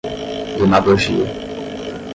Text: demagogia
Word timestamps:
demagogia 0.57 1.29